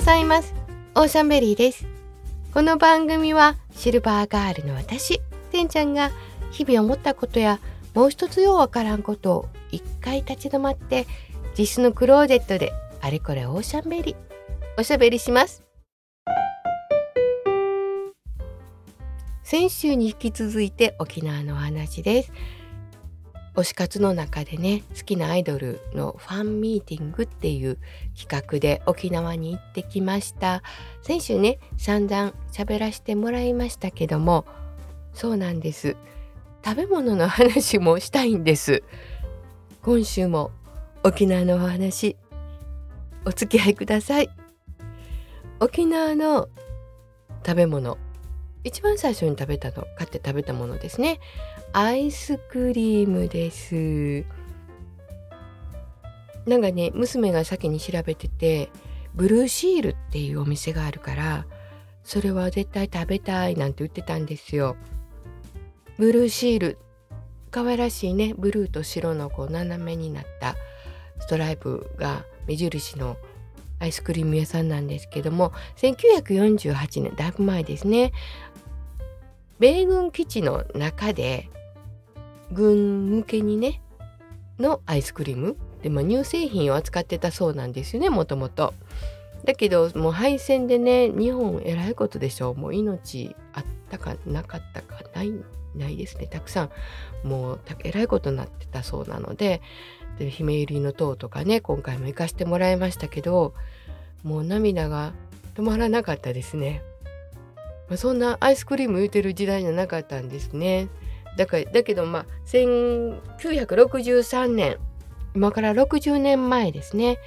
[0.00, 0.54] ございます。
[0.94, 1.86] オーシャンベリーです。
[2.54, 5.20] この番組はシルバーガールの私
[5.52, 6.10] てんちゃんが
[6.50, 7.60] 日々思ったことや
[7.92, 11.06] もう一つようわからんことを一回立ち止まって
[11.58, 12.72] 自室のクローゼットで
[13.02, 14.16] あれこれオーシャンベリー
[14.78, 15.62] おしゃべりします。
[19.42, 22.32] 先週に引き続いて沖縄のお話です。
[23.54, 27.78] 推し活の中でね好きなアイドルのファンミーティングっていう
[28.18, 30.62] 企画で沖縄に行ってきました。
[31.02, 34.46] 先週ね散々喋らせてもらいましたけども
[35.14, 35.96] そうなんです。
[36.64, 38.82] 食べ物の話もしたいんです。
[39.82, 40.50] 今週も
[41.02, 42.16] 沖縄のお話
[43.24, 44.30] お付き合いください。
[45.58, 46.48] 沖縄の
[47.44, 47.98] 食べ物。
[48.62, 51.18] 一番最初に食べたの買って食べたものですね。
[51.72, 54.24] アイスクリームです。
[56.46, 58.70] なんかね娘が先に調べてて
[59.14, 61.46] ブルーシールっていうお店があるから
[62.02, 64.76] それは絶対食べたいなんて言ってたんですよ。
[65.96, 66.78] ブルーシール
[67.52, 70.56] 可愛らしいねブルーと白のこう斜めになった
[71.20, 73.16] ストライプが目印の
[73.78, 78.12] アイスクリーム屋さんなんですけども1948年だいぶ前ですね。
[79.60, 81.48] 米軍基地の中で
[82.52, 83.80] 軍向けにね
[84.58, 88.74] のアイスクリームで、まあ、乳製品を扱ってたそうなんですよねもともと。
[89.44, 95.32] だけどもう敗戦でね日本えらいことでしょうもう命あったかなかったかない
[95.74, 96.64] ないですねたくさ
[97.24, 99.62] んもうえらいことになってたそうなので
[100.18, 103.54] で姫入りの塔とかね今回も行かしてもらいましたけど
[104.22, 105.14] もう涙が
[105.54, 106.82] 止まらなかったですね。
[107.88, 110.88] まあ、そんなアイスクリーム言うてる時代じゃなかったんですね。
[111.36, 114.78] だからだけどまあ1963年
[115.34, 117.18] 今から60年前ですね。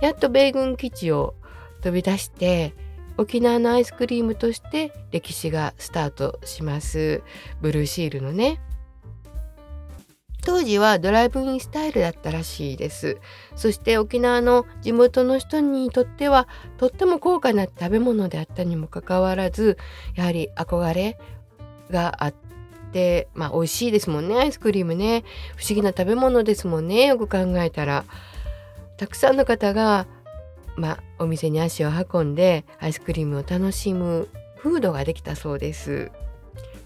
[0.00, 1.34] やっと米軍基地を
[1.80, 2.74] 飛び出して
[3.16, 7.22] 沖縄のアイスクリームとして歴史がスタートします。
[7.62, 8.60] ブルーシールのね。
[10.44, 13.18] 当時はドライブインスタイルだったらしいです。
[13.56, 19.76] そして沖縄の地元の人にとってはとっても高価な食べ物であったにもかかわらず
[20.14, 21.18] やはり憧れ
[21.90, 22.34] があっ
[22.96, 25.22] てまあ美味しいですもんねアイスクリームね。
[25.56, 28.04] 不思議な食べ物ですもんねよく考えたら。
[28.96, 30.06] たくさんの方が
[30.76, 36.10] まあお店に足を運んでアイスクリームを楽しむ風土ができたそうです。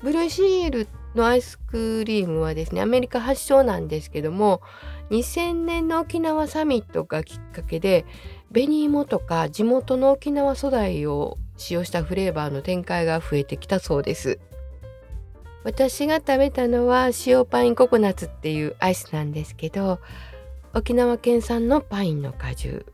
[0.03, 4.62] ブルーシールのアイスクリームはですねアメリカ発祥なんですけども
[5.10, 8.04] 2000年の沖縄サミットがきっかけで
[8.53, 14.41] 紅芋とか地元の沖縄素材を使用したフレーバーの展開が増えてきたそうです。
[15.62, 20.00] 私が食べたのは塩パインココナッツっていうアイスなんですけど
[20.72, 22.87] 沖縄県産のパインの果汁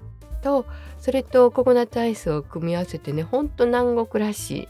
[0.43, 0.67] と
[0.99, 4.69] それとココナッツアイスを組み合わせてねほんと南国らしい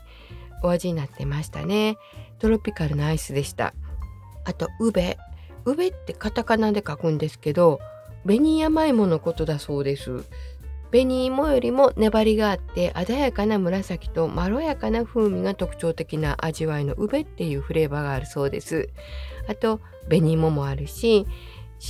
[0.63, 1.97] お味になってましたね。
[2.39, 3.75] トロピカルなアイスでした。
[4.45, 5.19] あとウベ
[5.65, 7.81] ウベってカタカナで書くんですけど
[8.25, 10.25] 紅山芋のことだそうです。
[10.97, 18.89] 紅芋よりも粘りがあって鮮やかな紫とまろやかな風味が特徴的な味わいのウベっていうフレーバーがあるそうです。
[19.47, 21.27] あと紅芋もあるし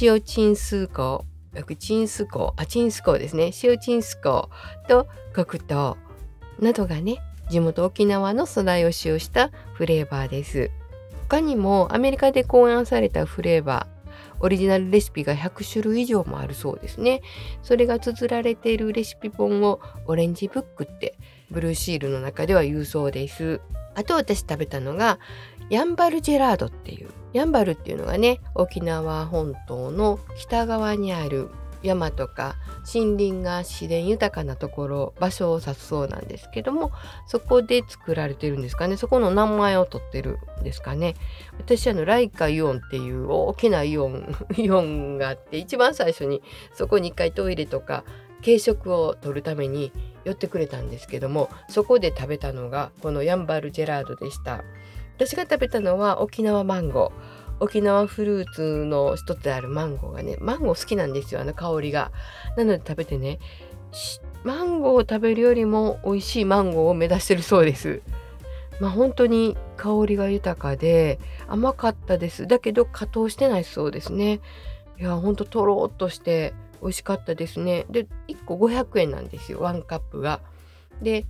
[0.00, 3.52] 塩チンスーコーチンスコーあチンスコーですね。
[3.62, 5.96] 塩チンスコーと黒糖
[6.58, 7.18] などがね
[7.48, 10.72] 地元沖縄の素材を使用したフレーバーです。
[11.28, 13.95] 他にもアメリカで考案されたフレーバー
[14.40, 17.22] オリジナルレシピが100種類以上もあるそうですね。
[17.62, 21.16] それが綴られているレシピ本をオレンジブックって
[21.50, 23.60] ブルーシールの中では言うそうです。
[23.94, 25.18] あと私食べたのが
[25.70, 31.50] ヤンバルジェラードっていうヤンバルっていうのがね沖縄本島の北側にある
[31.82, 32.56] 山とか
[32.92, 36.92] 森林が自然豊かなところ場所を指すそうなんですけども
[37.26, 38.96] そこで作られてるんですかね。
[38.96, 41.14] そこの名前を取ってるんですかね。
[41.58, 46.42] 私あのライカイオンっていう大きなイオンイオンがあって一番最初に
[46.74, 48.04] そこに一回トイレとか
[48.44, 49.92] 軽食を取るために
[50.24, 54.64] 寄ってくれたんですけどもそこで食べたのがこのヤンバルジェラードでした。
[55.16, 57.35] 私が食べたのは沖縄マンゴー。
[57.60, 62.12] 沖縄フルーツの一つであるマンゴーがねマンゴー好きなんですよあの香りが。
[62.56, 63.38] なので食べてね
[64.44, 68.02] マンゴーを食べるよりも美味しいマンゴーを目指してるそうです。
[68.80, 71.18] まあ本当に香りが豊かで
[71.48, 72.46] 甘かったです。
[72.46, 74.40] だけど加糖してないそうですね。
[74.98, 77.86] いやほんととろっとして美味しかったですね。
[77.90, 80.40] で1個500円なんですよ1カップが。
[81.02, 81.26] で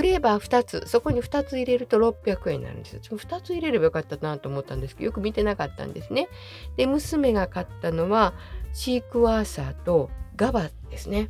[0.00, 3.00] フレーバー2つそこに2つ入れると600円になるんですよ。
[3.02, 6.30] 2つ入れればよかったなと思ったんですけどよく見てなかったんですね。
[6.78, 8.32] で娘が買ったのは
[8.72, 11.28] シークワーサーとガバですね。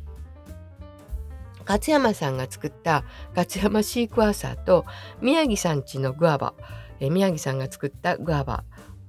[1.67, 3.03] 勝山さんが作った
[3.35, 4.85] 勝山シークワーサーと
[5.19, 6.53] 宮城さんちのグアバ、
[7.01, 8.63] え宮城さんが作ったグアバ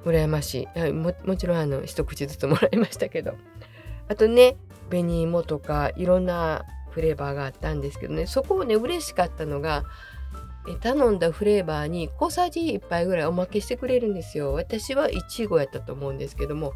[0.05, 3.37] 羨ましいももちろんあの一口ずつもらいましたけど
[4.09, 4.57] あとね
[4.91, 8.27] 紅芋とかいろんなフレーバーがあったんですけどね。
[8.27, 9.85] そこをね嬉しかったのが
[10.81, 14.53] 頼んだフレーバーに小さじ1杯ぐらいおまけしてくれるんですよ。
[14.53, 16.73] 私はいちごやったと思うんですけども。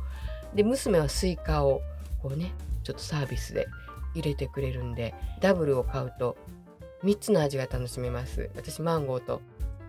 [0.54, 1.82] で娘はスイカを
[2.22, 2.52] こうね
[2.82, 3.66] ちょっとサービスで
[4.14, 6.36] 入れてくれるんでダブルを買うと
[7.04, 8.50] 3つの味が楽しめます。
[8.56, 9.40] 私マンゴーと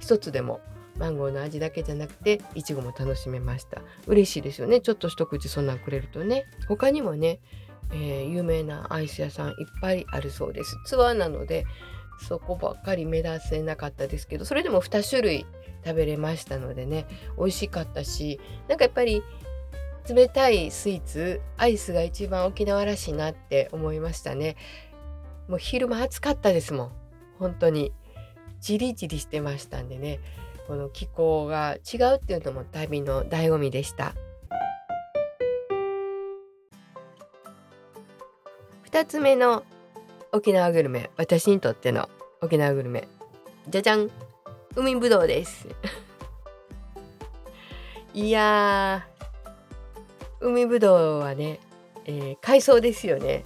[0.02, 0.60] 1つでも
[1.00, 3.82] マンゴーの味だけじゃなくていちごも楽しめました。
[4.08, 4.82] 嬉しいですよね。
[4.82, 6.46] ちょっと一口そんなんくれるとね。
[6.68, 7.40] 他にもね、
[7.92, 10.78] えー、有名なアイス屋さんいっぱいあるそうです。
[10.86, 11.66] ツアーなので
[12.20, 15.46] そこばっかり目立せなかったですけどそれでも2種類
[15.86, 17.06] 食べれましたのでね
[17.38, 19.24] 美味しかったしなんかやっぱり
[20.10, 24.56] 冷たいスイーツアイスが一番沖縄らしいなって思いましたね。
[25.48, 26.92] もう昼間暑かったですもん。
[27.40, 27.94] 本当に。
[28.60, 30.20] じりじりしてましたんでね。
[30.68, 34.16] この気候が違うっていうのも旅の醍醐味でした。
[38.98, 39.64] 2つ目の
[40.32, 42.10] 沖縄グルメ私にとっての
[42.42, 43.08] 沖縄グルメ。
[43.70, 44.10] じゃじゃん。
[44.76, 45.68] 海ぶどうです。
[48.16, 49.06] いや
[50.40, 51.60] 海ぶどうはね、
[52.06, 53.44] えー、海藻ですよね。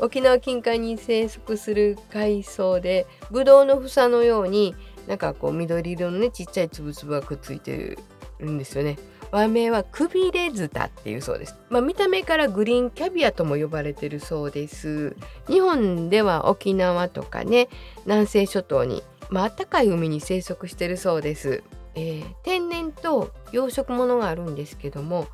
[0.00, 4.74] 沖縄近海に生息する海藻でぶどうの房のように
[5.06, 7.96] なんかこう緑色のねちっちゃいつぶつぶがくっついて
[8.40, 8.98] るんですよね。
[9.30, 11.56] 和名はくびれズタっていうそうです。
[11.68, 15.16] まあ、見た目からグリーンキャビアとも呼ばれてるそうです。
[15.48, 17.68] 日本では沖縄とかね
[18.06, 21.62] 南西諸島に、まあ暖かい海に生息してるそうです。
[21.94, 25.26] えー、天然と養殖物があるんですけども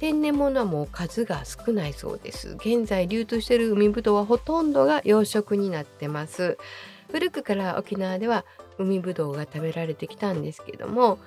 [0.00, 2.56] 天然物はもう数が少ないそうです。
[2.56, 6.58] 現在流通している海ぶどうはほとんどが養殖になってます。
[7.12, 8.44] 古くから沖縄では
[8.78, 11.18] 海ぶどうが食べられてきたんですけども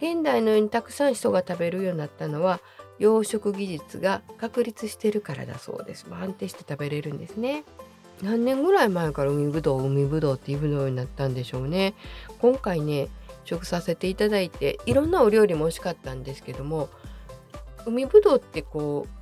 [0.00, 2.60] 現代のようにたくさん人が食べるようになったのは
[2.98, 6.06] 養殖技術が確立してるからだそうです。
[6.10, 7.64] 安定して食べれるんですね。
[8.22, 11.94] 何年ぐらい前から海ぶどう海ぶどうっていうようになったんでしょうね。
[12.40, 13.08] 今回ね
[13.44, 16.88] 食させていただいていろんなお料理も美味しかったんですけども
[17.86, 19.19] 海ぶどうってこう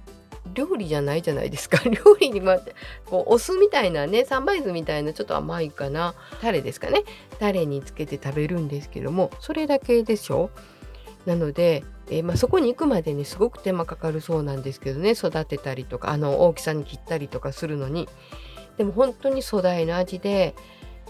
[0.54, 1.80] 料理じゃないじゃないですか。
[1.88, 2.58] 料理にま
[3.06, 6.14] こうお酢みたいなね三杯酢みたいなちょっと甘いかな。
[6.40, 7.04] タレですかね。
[7.38, 10.50] タレにつけて食べるんですけどもそれだけでしょ。
[11.26, 15.10] なので、えー、まあ、そこに行くまでにすごく手間かかるそうなんですけどね。
[15.10, 18.08] 育てたりとかあの大きさに切ったりとかするのに。
[18.78, 20.54] でも本当に粗大な味で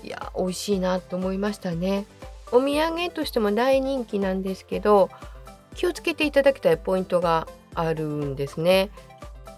[0.02, 2.06] いや美味しいなと思いましたね。
[2.50, 5.10] お土産としても大人気なんですけど
[5.74, 8.90] 気をつけていただきたいポイントがあるんですね。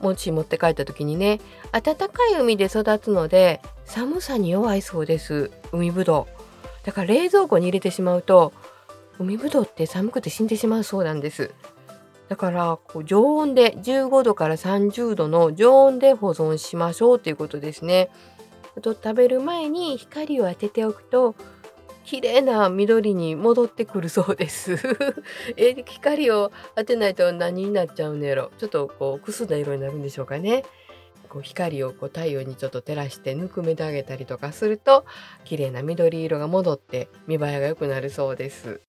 [0.00, 1.40] もし持って帰った時にね
[1.72, 5.50] 暖かい海で育つので寒さに弱いそうです。
[5.72, 6.86] 海ぶどう。
[6.86, 8.52] だから冷蔵庫に入れてしまうと
[9.18, 11.52] 海ぶどうって寒くて死んでしまうそうなんです。
[12.28, 18.08] だからこう常温で15度から30度の常温で保存しましょうということですね。
[18.76, 21.34] あと食べる前に光を当てておくと
[22.04, 24.76] 綺麗な緑に戻ってくるそうです。
[25.56, 30.64] え光を当てないと何になっちゃうんやろちょっとこうくすんだ色になるんでしょうかね。
[31.28, 35.04] こう光をこう太陽にちょっと照らしてぬくめてあげたりとかすると
[35.44, 38.80] 綺麗な緑色が戻って見栄えが良くなるそうです。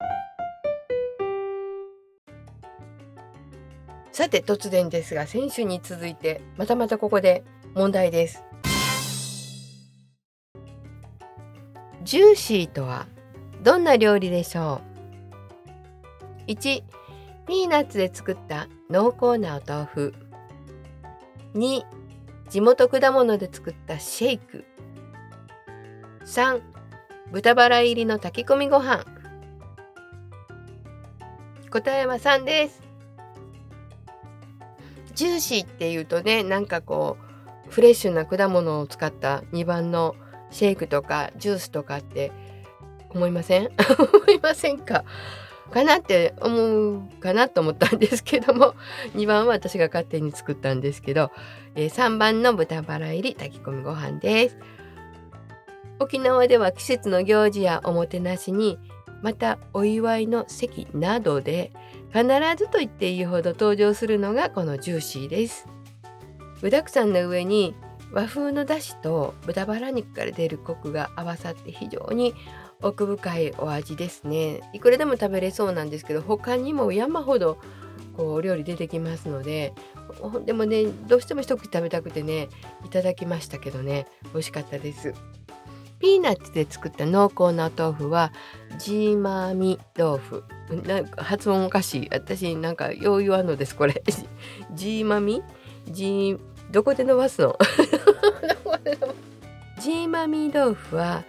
[4.12, 7.44] さて突然ですが先週に続いてまたまたここで
[7.76, 8.51] 問題です。
[12.04, 13.06] ジューシーとは
[13.62, 14.82] どんな料理でしょ
[16.48, 16.84] う？1
[17.48, 20.14] ピーナッツで作った濃厚なお豆腐。
[21.54, 21.84] 2
[22.50, 24.66] 地元果物で作ったシェイク。
[26.26, 26.62] 3
[27.32, 29.06] 豚バラ入りの炊き込みご飯。
[31.70, 32.82] 答えは3です。
[35.14, 37.18] ジューシーっていうとねなんかこ
[37.68, 40.16] うフレッシュな果物を使った2番の
[40.52, 42.32] シェイクとかジュースとかって
[43.10, 43.70] 思いません？
[44.24, 45.04] 思いませんか？
[45.72, 48.76] かなって思うかなと思ったんですけども
[49.16, 51.32] 2番は私が勝手に作ったんですけど、
[51.76, 54.58] え、3番の豚バラ入り炊き込みご飯です。
[56.00, 58.80] 沖縄では季節の行事やおもてなしに
[59.22, 61.72] またお祝いの席などで
[62.12, 62.24] 必
[62.58, 65.68] ずと言っていいほど登場するのがこのジューシーです。
[66.62, 67.76] 具沢山の上に
[68.12, 72.34] 和風のだしと豚バラ肉から出るコクが合わさって非常に
[72.82, 74.62] 奥深いお味ですね。
[74.74, 77.58] いくらでも食べれそうなんですけど他にも山ほど
[78.18, 79.74] こうお料理出てきますので
[80.46, 82.50] でもねどうしても一口食べたくてね
[82.86, 85.14] いただきましたけどね美味しかったです。
[86.00, 88.34] ピーナッツで作った濃厚な豆腐は
[88.80, 90.44] ジーマーミ豆腐。
[90.84, 92.10] なんか発音おかしい。
[92.12, 94.02] 私なんかよう言わんのですこれ。
[94.74, 95.44] ジーマミ？
[95.86, 96.40] ジー
[96.72, 97.56] どこで伸ばすの？
[99.80, 101.24] ジーマミー豆腐は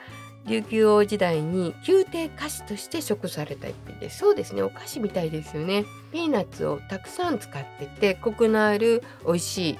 [0.46, 4.18] 琉球王時代に宮廷菓子として食された一品です。
[4.18, 4.62] そうですね。
[4.62, 5.84] お菓子みたいですよね。
[6.12, 9.78] ピーナッツをたくさん使っててコクのある美味しい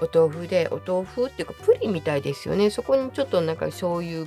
[0.00, 2.70] お豆腐でお豆腐っていうかプリンみたいですよね。
[2.70, 4.26] そこにちょっとなんか醤油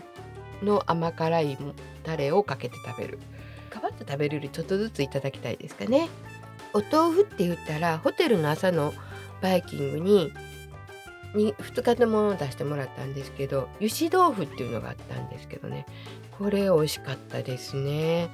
[0.63, 1.57] の甘辛い
[2.03, 3.19] タレをかけて食べる。
[3.69, 6.07] カバッと食べるよりちょっとずついただきたいですかね。
[6.73, 8.93] お豆腐って言ったらホテルの朝の
[9.41, 10.31] バイキングに
[11.35, 15.85] に2日のものを出してもらったんですけど油脂豆腐っていうのがあったんですけどね。
[16.37, 18.29] これ美味しかったですね。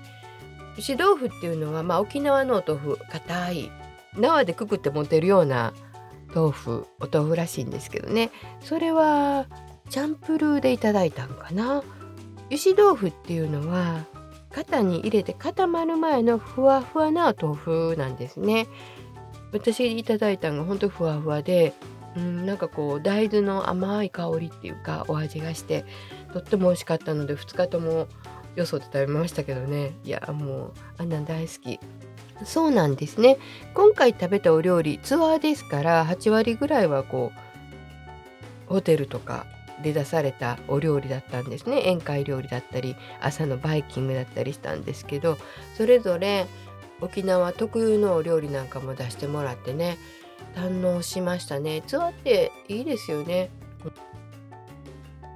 [0.77, 3.71] 油脂豆腐っていうのは、まあ、沖縄のお豆腐硬い
[4.17, 5.73] 縄でくくって持てるような
[6.33, 8.31] 豆腐お豆腐らしいんですけどね。
[8.61, 9.47] それは
[9.89, 11.83] チャンプルーでいただいたんかな。
[12.49, 14.05] 油脂豆腐っていうのは
[14.51, 18.67] 型に入れて固まる前のふわふわな豆腐なんですね。
[19.51, 21.73] 私いただいたのがほんとふわふわで
[22.15, 25.85] うん、なんかこう大豆の甘い香りっていうかお味がして
[26.31, 28.07] とっても美味しかったので2日とも
[28.55, 29.93] よそで食べましたけどね。
[30.03, 31.79] いやもうあんな大好き。
[32.45, 33.37] そうなんですね。
[33.73, 37.31] 今回食べたお料理ツアーですから8割ぐらいはこ
[38.69, 39.45] うホテルとか
[39.81, 41.79] で出されたお料理だったんですね。
[41.79, 45.37] 宴会料理だったり朝のバイキングだったりしたんですけど
[45.77, 46.47] それぞれ
[47.01, 49.97] 沖縄特有のお料理なんかも出してもらってね
[50.55, 51.83] 堪能しましたね。
[51.85, 53.49] ツアーっていいですよね。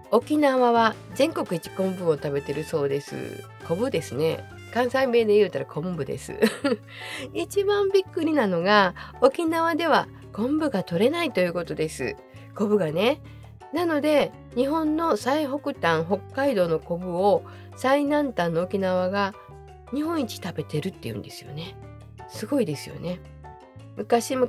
[0.10, 3.44] 沖縄は全国一昆布を食べてるそうです。
[3.68, 4.44] 昆布ですね。
[4.74, 6.36] 関西弁で言うたら昆布です。
[7.34, 12.16] 一番びっくりなのが沖縄では昆布が取れないということです。
[12.56, 13.22] 昆布がね。
[13.74, 17.44] なので日本の最北端北海道の昆布を
[17.76, 19.34] 最南端の沖縄が
[19.94, 21.76] 日本一食べてるっていうんですよね。
[22.30, 23.20] すごいですよね。
[23.98, 24.48] 昔々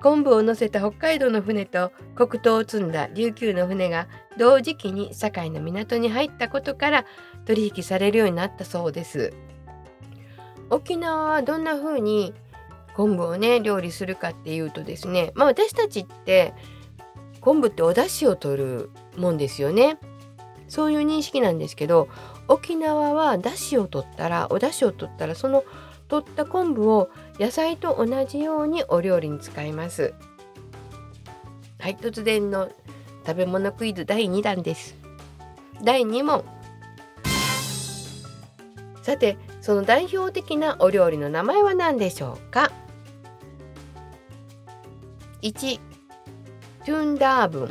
[0.00, 7.04] 昆布を乗せた北海道の船と黒糖を積んだ琉球の船が同時期に堺の港に入ったことから
[7.46, 9.32] 取引されるようになったそうです。
[10.70, 12.34] 沖縄はどんな風に
[12.94, 16.52] 昆布をね料理するかっていうとですねまあ私たちって
[17.40, 19.98] 昆布ってお出汁を取るもんですよね。
[20.68, 22.08] そういう認識なんですけど
[22.46, 25.64] 沖縄は出汁を取ったらお出汁を取ったらその
[26.08, 30.12] 取った昆布を野菜と同じようにお料理に使います。
[31.78, 32.68] はい突然の
[33.24, 34.96] 食べ物クイズ第2弾です。
[35.84, 36.44] 第2問。
[39.02, 42.72] さてその代表的なお料理の名前は何でしょうか
[45.42, 45.80] ？1
[46.84, 47.70] トゥンダーブン。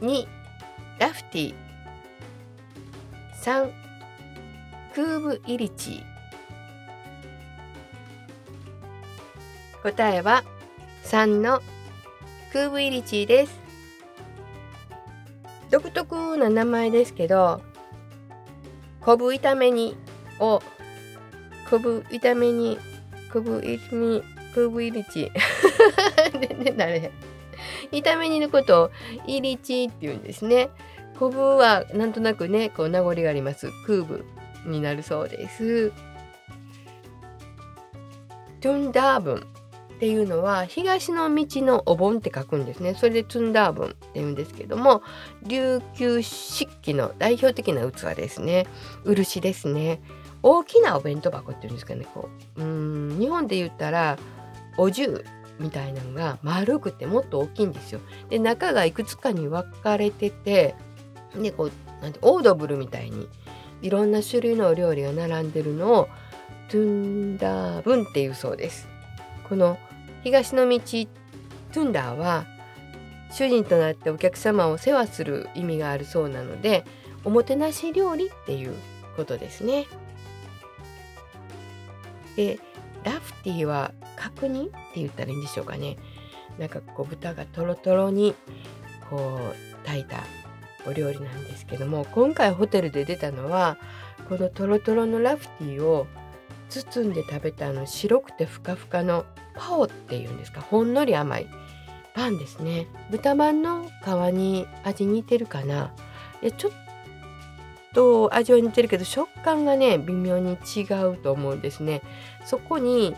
[0.00, 0.26] 2
[0.98, 1.54] ラフティ。
[3.42, 3.70] 3
[4.94, 6.02] クーブイリチ。
[9.82, 10.44] 答えは
[11.04, 11.60] 3の
[12.52, 13.60] クーブイリチです。
[15.70, 17.62] 独特な名前ですけど
[19.00, 19.96] 昆布炒め煮
[20.38, 20.62] を
[21.70, 22.78] 昆布炒め煮
[23.32, 24.22] 昆布炒め
[24.54, 25.32] クーブイリチ
[26.32, 27.10] 全然誰
[27.90, 28.90] 炒め煮のことを
[29.26, 30.68] イリチって言うんですね。
[31.18, 33.70] 昆布はなんとなくねこう名残があります。
[33.86, 34.24] クーブ
[34.66, 35.90] になるそうです。
[38.60, 39.46] トゥンダーブン。
[40.02, 42.96] っていうのは東の道のお盆って書くんですね。
[42.96, 45.00] それでトゥンダーブンって言うんですけども
[45.44, 48.66] 琉球漆器の代表的な器ですね。
[49.04, 50.02] 漆ですね。
[50.42, 52.04] 大きなお弁当箱っていうんですかね。
[52.12, 54.18] こううん日本で言ったら
[54.76, 55.22] お重
[55.60, 58.00] みたいなのが丸くてもっと大きいんですよ。
[58.28, 60.74] で中がいくつかに分かれてて
[61.40, 63.28] でこうなんてオードブルみたいに
[63.82, 66.08] いろんな種類のお料理が並んでるのを
[66.70, 68.88] トゥンダーブンっていうそうです
[69.48, 69.78] この
[70.22, 72.46] 東の道トゥンダーは
[73.32, 76.84] 主人となってお客様を世話する意味があるそうなので
[77.24, 78.74] おもてなし料理っていう
[79.16, 79.86] ことですね。
[82.36, 82.58] で
[83.04, 85.96] ラフティーは角煮って言ったらいいんでしょうかね。
[86.58, 88.34] なんかこう豚がとろとろに
[89.08, 90.18] こう炊いた
[90.86, 93.78] お料理なんですけども今回ホテルで出たのは
[94.28, 96.06] このとろとろのラフティーを
[96.72, 101.46] 包んで食べたあの白くてふかふかのパオっていうんですかほんのり甘い
[102.14, 105.94] パンですね豚まんの皮に味似てるかな
[106.40, 106.72] でちょっ
[107.92, 112.00] と味は似てるけど食感がね微妙に違うと思うんですね
[112.44, 113.14] そこに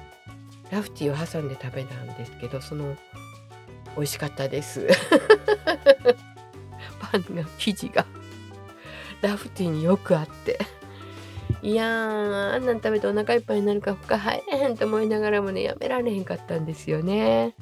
[0.70, 2.96] ラフティーを挟んで食べたんですけどその
[3.96, 4.88] 美味しかったです
[6.98, 8.04] パンが生地が
[9.22, 10.58] ラフティーによくあって
[11.64, 17.54] いやーあんなん食べてお腹いっぱいになるか他入れへんと思いながらもねやめられへんかったんですよね。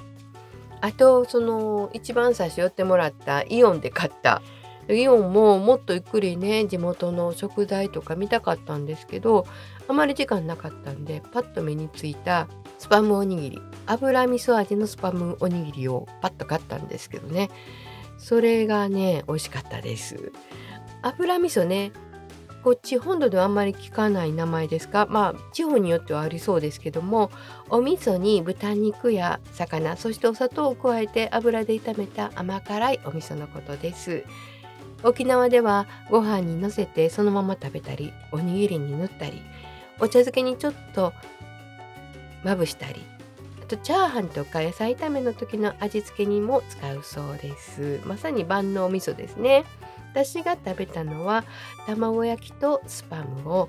[0.80, 4.42] あとその一番最初寄ってもらったイオンで買った。
[4.88, 9.47] イオンももっとゆっくりね地元の食材とか見たかったんですけど
[9.87, 12.49] あまり時間なかったんでパッと目についた
[12.80, 13.62] スパムおにぎり。
[13.87, 17.50] 油味噌味のスパムおにぎりをパッと買ったんですけどね。
[18.18, 20.32] それがね美味しかったです。
[21.02, 21.92] 油味噌ね
[22.62, 25.07] こっち本土ではあんまり聞かない名前ですか？
[25.11, 27.33] まあ地方によってはありそうですけども
[27.69, 34.25] お味噌に豚肉や魚そしてお砂糖を加えて油で炒めた甘辛いお味噌のことです。
[35.02, 39.42] 沖縄ではご飯にのせてそのまま食べたりおにぎりに塗ったり
[39.99, 41.12] お茶漬けにちょっと
[42.45, 43.04] まぶしたり
[43.61, 48.00] あとチャーハンとか野菜炒めの時の味付けにも使うそうです。
[48.04, 49.64] まさに万能味噌ですね。
[50.12, 51.45] 私が食べたのは
[51.87, 53.69] 卵焼きとスパムを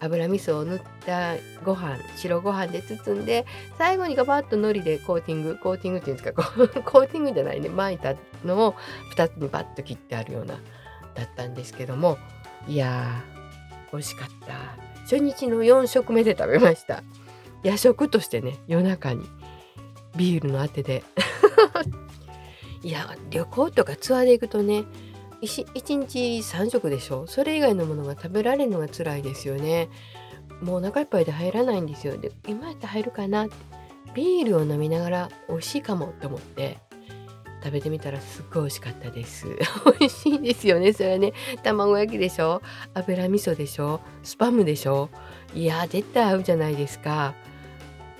[0.00, 3.46] 油味噌を塗ったご飯白ご飯で包んで
[3.78, 6.42] 最後にガバッと海苔でコーティングコーティングっていうんですか
[6.82, 8.14] コーティングじゃないね巻いた
[8.44, 8.74] のを
[9.14, 10.56] 2つにバッと切ってあるような
[11.14, 12.18] だったんですけども
[12.66, 13.32] いやー
[13.92, 14.92] 美味しかった。
[15.02, 17.02] 初日の4食目で食べました。
[17.62, 19.26] 夜食としてね夜中に
[20.16, 21.04] ビールのあてで。
[22.82, 24.84] いや旅行とかツアーで行くとね
[25.42, 27.26] 1日3食でしょ？
[27.26, 29.88] それ以外のものが食べられるのが辛いですよね。
[30.62, 32.16] もうお腹いっぱいで入らないんですよ。
[32.16, 33.54] で今やったら入るかなって。
[34.14, 36.76] ビールを飲みながら美味しいかもと思って
[37.64, 39.46] 食べてみたらすっごい美味しかったです。
[39.98, 41.32] 美味しいですよねそれはね。
[41.62, 42.60] 卵焼きでしょ？
[42.92, 44.00] 油味噌でしょ？
[44.22, 45.08] スパムでしょ？
[45.54, 47.34] いや絶対合うじゃないですか。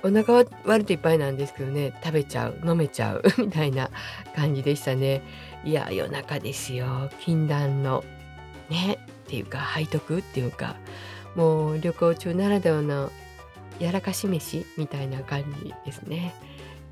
[0.03, 1.93] お腹は割といっぱいなんですけどね。
[2.03, 2.59] 食べちゃう。
[2.65, 3.23] 飲めちゃう。
[3.39, 3.89] みたいな
[4.35, 5.21] 感じでしたね。
[5.63, 7.09] いや夜中ですよ。
[7.21, 8.03] 禁断の。
[8.69, 8.99] ね。
[9.23, 10.75] っていうか背徳っていうか。
[11.35, 13.11] もう旅行中ならではの
[13.79, 16.35] やらかし飯みたいな感じですね。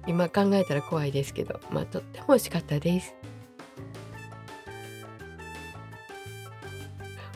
[0.07, 1.59] 今考えたら怖いですけど。
[1.69, 3.13] まあとっても美味しかったです。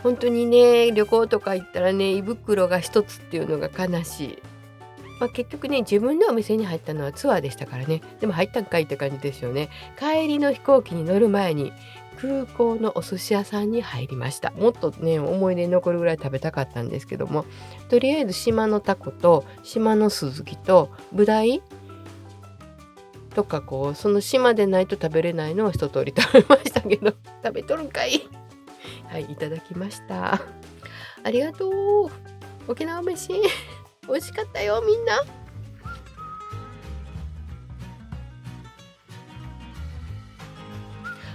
[0.03, 4.54] 本当にね旅行とか行ったらね胃袋が一つっていうのが悲しい。
[5.19, 8.01] まあ、結局ね自分でお店に入ったのはツアーでしたからね。
[8.19, 9.69] でも入ったんかいって感じですよね。
[9.97, 11.71] 帰りの飛行機に乗る前に
[12.17, 14.51] 空港のお寿司屋さんに入りました。
[14.51, 17.45] もっとね思い出に残るぐらい食べたかったんですけども。
[17.89, 21.61] とりあえず島のタコと島のスズキとブダイ
[23.35, 27.13] とかこうその島でないと食べれないのを一通り食べましたけど。
[27.43, 28.21] 食べとるんかい。
[29.07, 30.41] はいいただきました。
[31.23, 32.11] ありがとう。
[32.67, 33.29] 沖縄飯。
[34.07, 35.23] 美味しかったよみんな。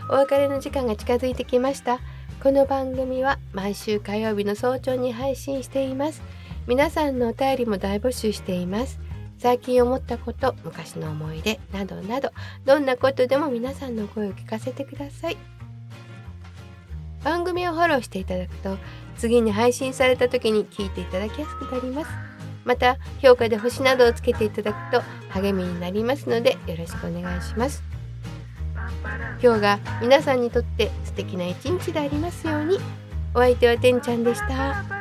[0.08, 2.00] お別れの時間が近づいてきました。
[2.42, 6.22] この番組は毎週火曜日の早朝に配信しています。
[6.66, 8.98] 皆さんのお便りも大募集しています。
[9.38, 12.30] 最近思ったこと昔の思い出などなど
[12.66, 15.36] どんなことでも皆さんの声を聞かせてください。
[17.22, 18.78] 番組をフォローしていただくと
[19.16, 22.29] 次に配信された時に聞いていただきやすくなります。
[22.64, 27.82] また評価で星などをつけていただくと励みになりますのでよろしくお願いします
[29.42, 32.78] 今日が皆さんにとって素敵な一日でありますように
[33.34, 34.99] お相手はてんちゃんでした。